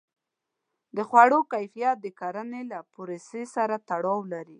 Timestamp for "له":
2.71-2.79